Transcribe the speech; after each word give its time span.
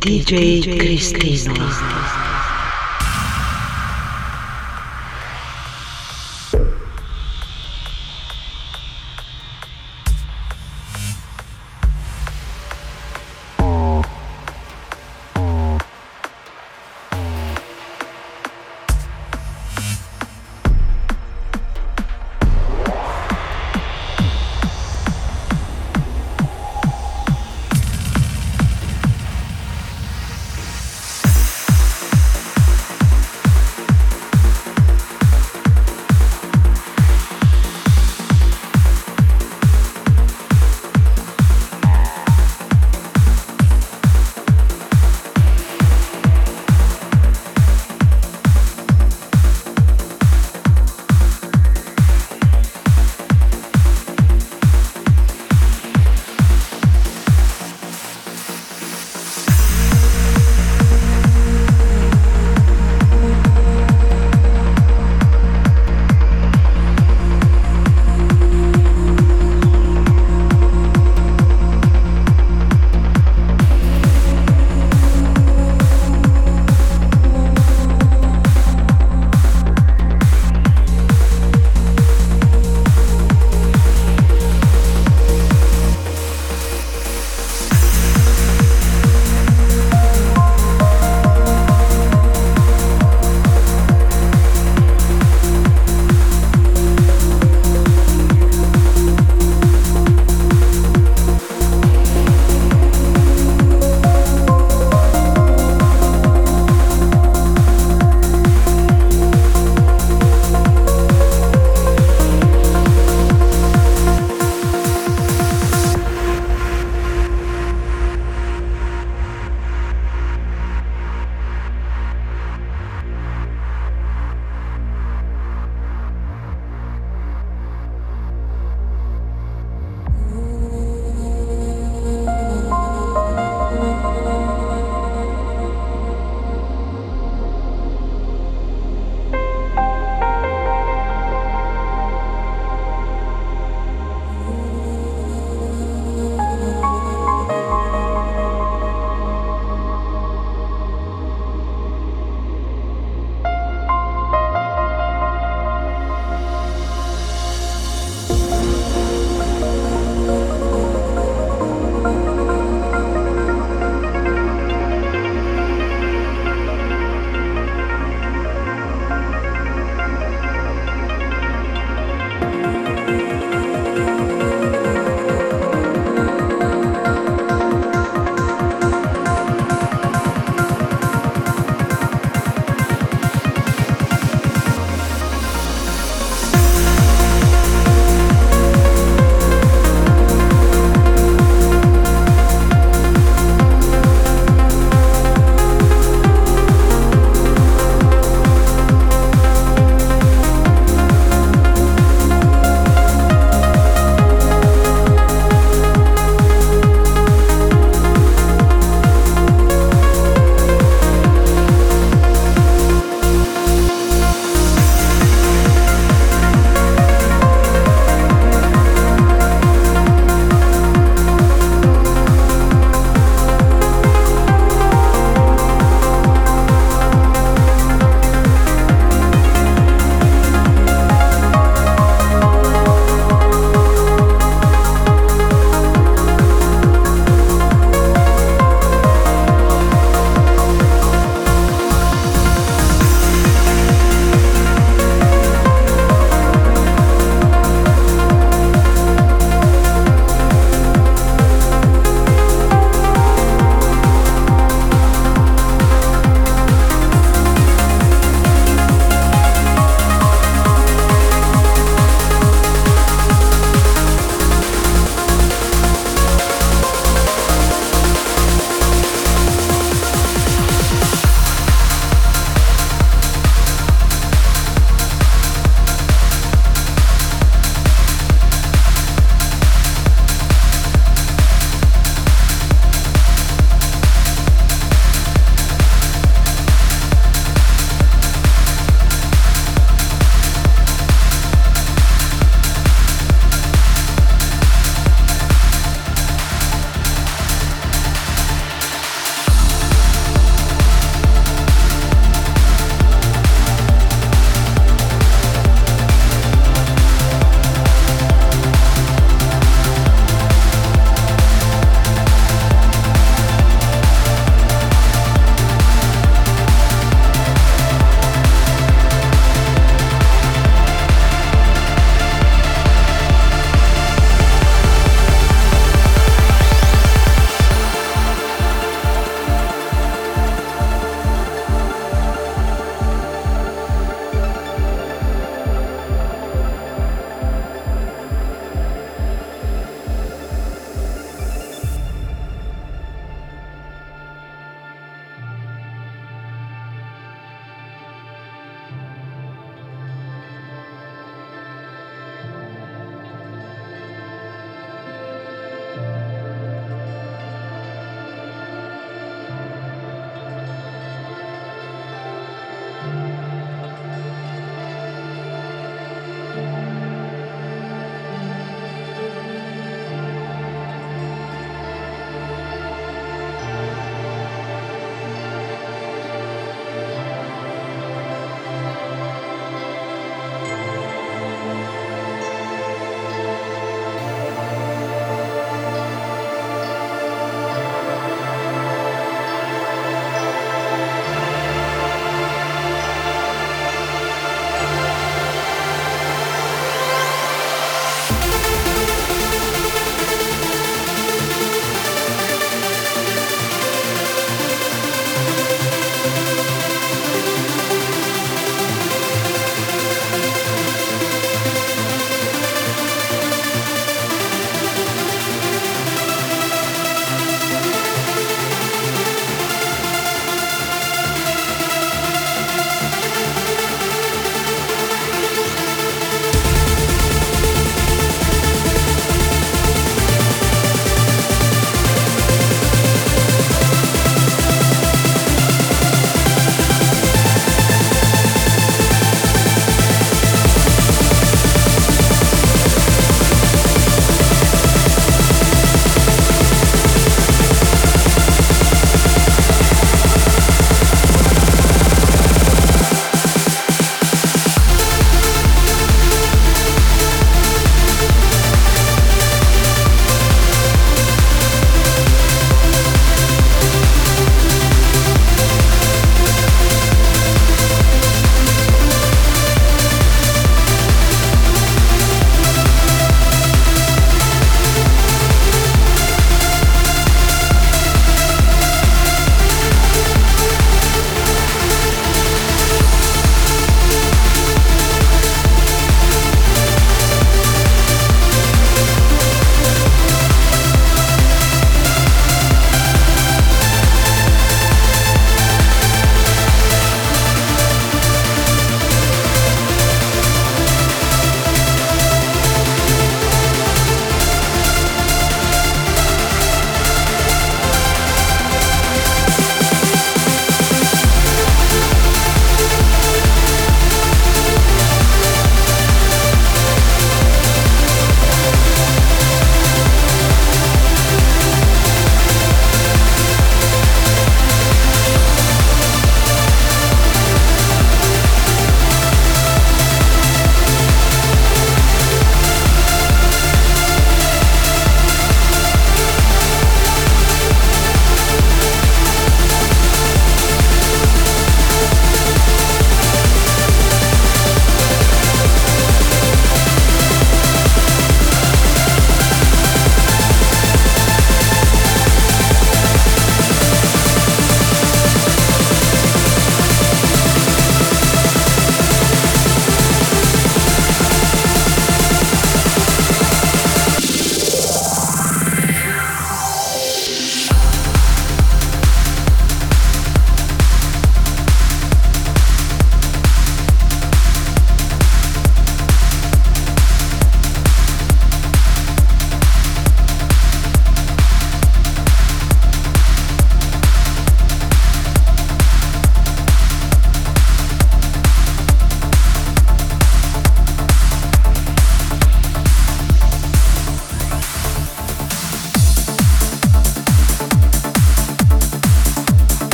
DJ 0.00 0.62
Cristina. 0.78 2.29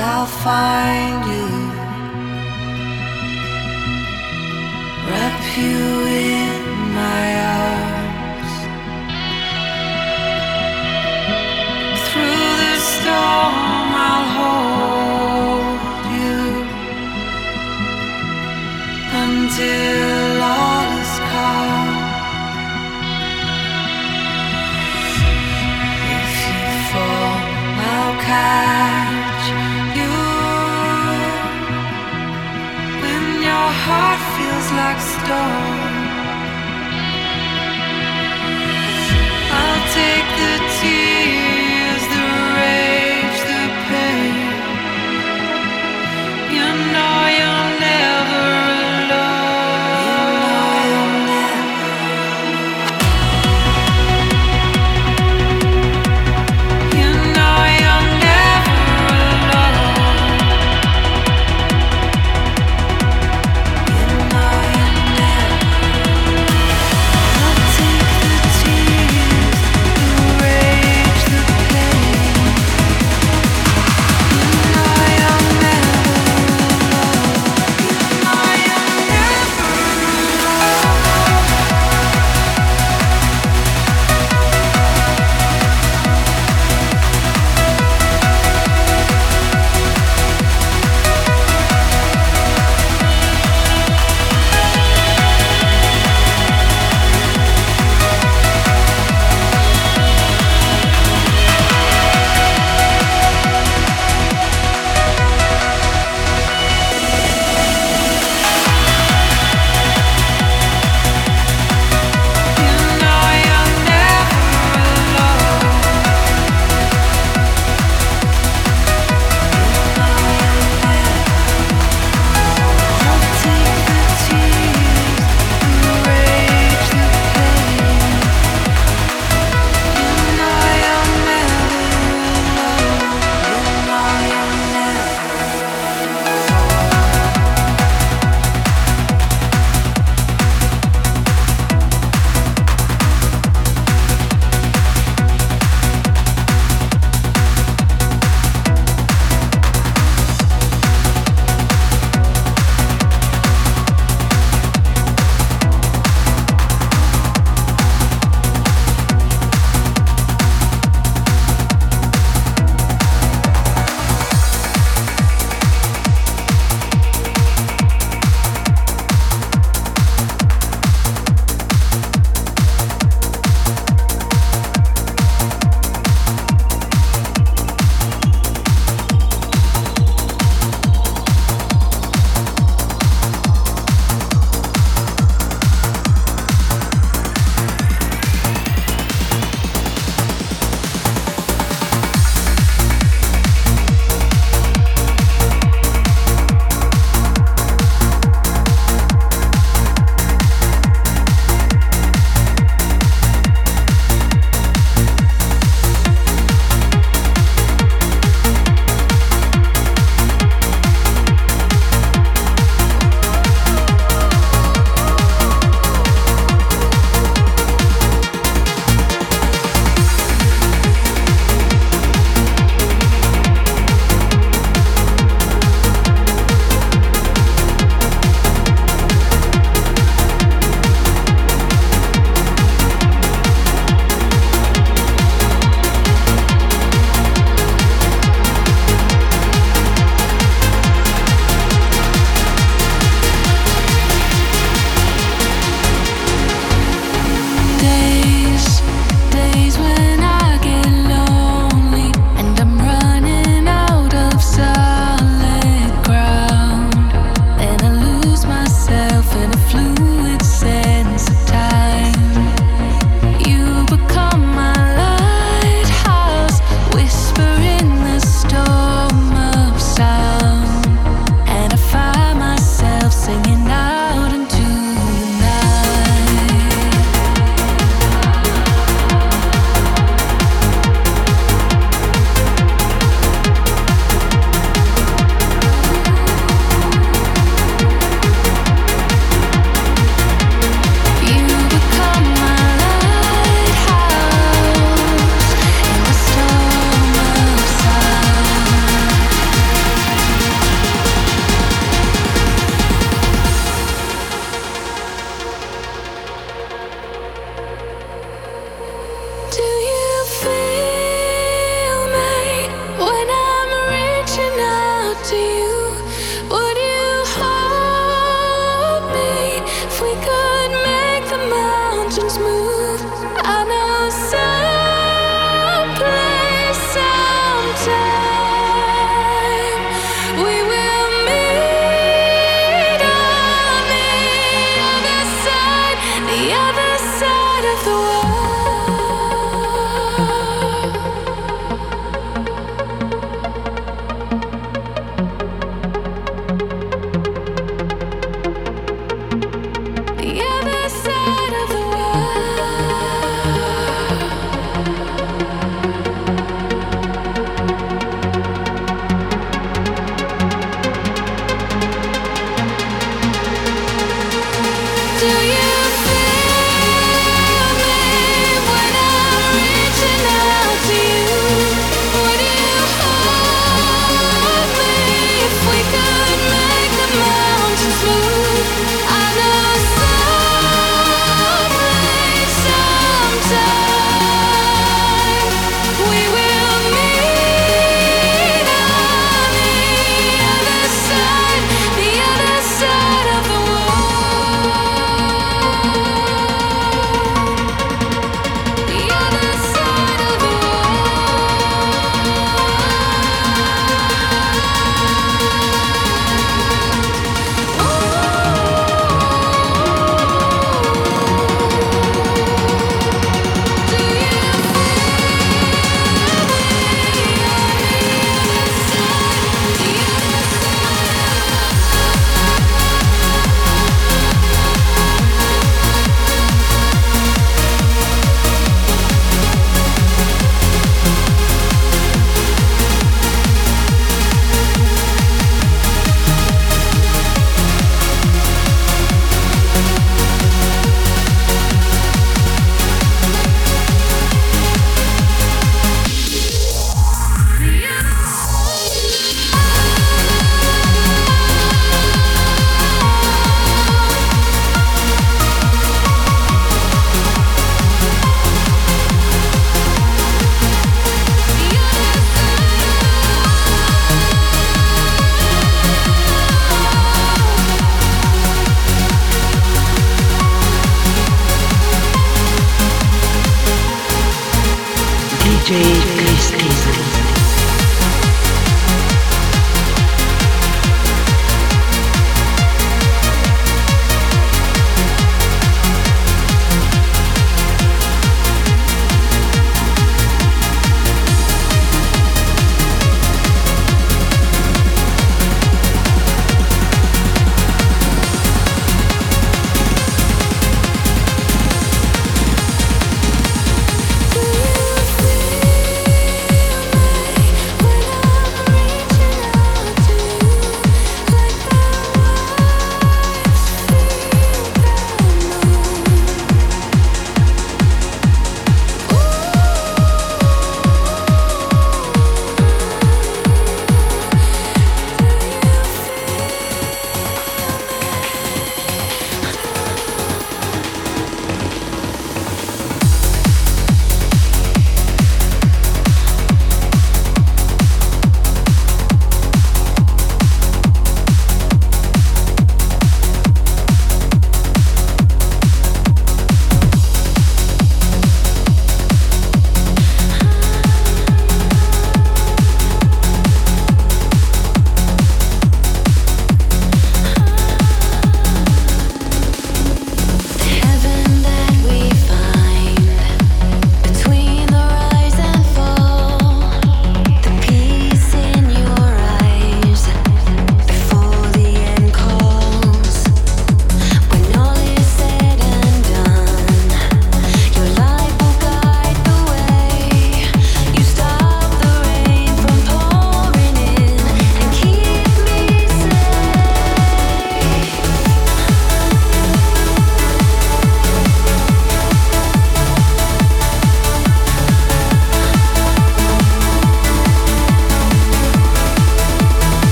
I'll 0.00 0.26
find 0.26 1.26
you. 1.32 1.37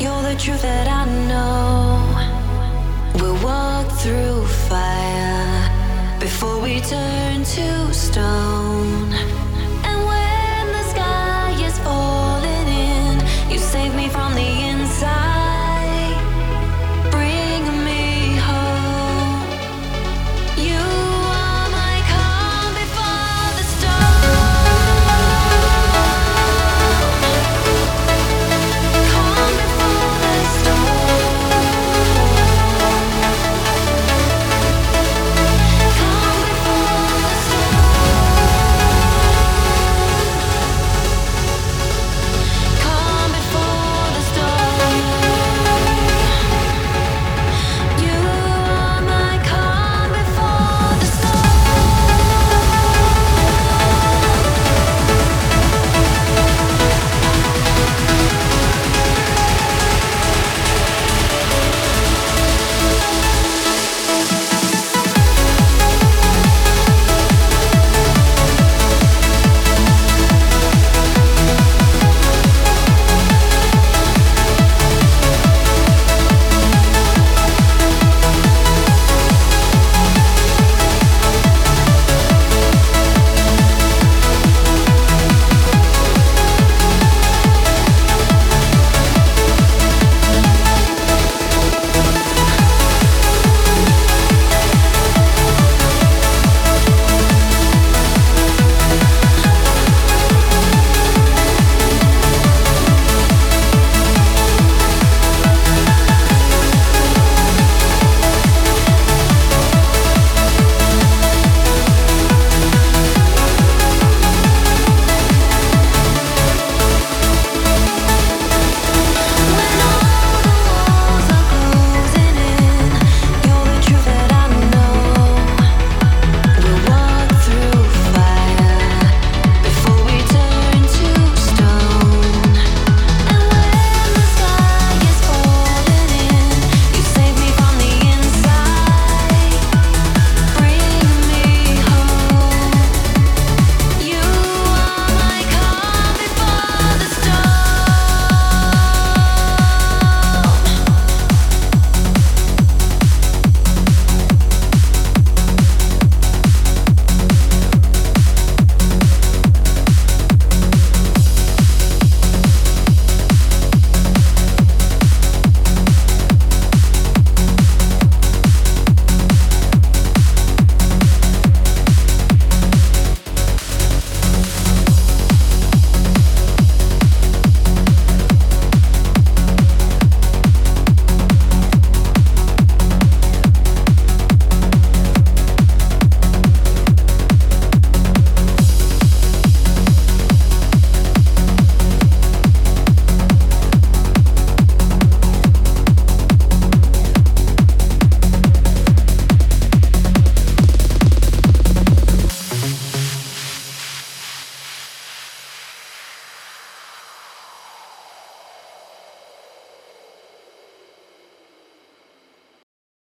You're 0.00 0.22
the 0.22 0.36
truth 0.38 0.62
that 0.62 0.86
I 0.86 1.04
know. 1.26 1.98
We'll 3.20 3.42
walk 3.42 3.90
through 3.98 4.46
fire 4.46 6.18
before 6.20 6.60
we 6.60 6.80
turn 6.80 7.42
to 7.42 7.92
stone. 7.92 9.27